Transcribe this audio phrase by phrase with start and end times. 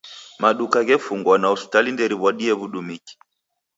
[0.41, 3.13] Maduka ghefungwa na hospitali nderiw'adie w'udumiki.